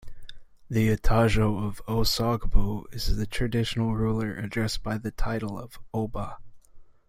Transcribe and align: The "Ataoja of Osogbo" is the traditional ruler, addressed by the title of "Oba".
The 0.67 0.97
"Ataoja 0.97 1.63
of 1.67 1.85
Osogbo" 1.85 2.91
is 2.91 3.17
the 3.17 3.27
traditional 3.27 3.93
ruler, 3.95 4.35
addressed 4.35 4.81
by 4.81 4.97
the 4.97 5.11
title 5.11 5.59
of 5.59 5.77
"Oba". 5.93 6.37